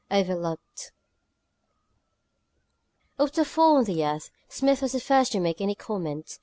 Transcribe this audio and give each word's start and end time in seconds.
XV 0.09 0.17
OVERLOOKED 0.31 0.93
Of 3.19 3.31
the 3.33 3.45
four 3.45 3.77
on 3.77 3.83
the 3.83 4.03
earth, 4.03 4.31
Smith 4.49 4.81
was 4.81 4.93
the 4.93 4.99
first 4.99 5.31
to 5.33 5.39
make 5.39 5.61
any 5.61 5.75
comment. 5.75 6.39